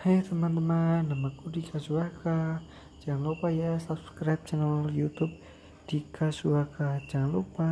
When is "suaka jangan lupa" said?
1.76-3.52, 6.32-7.68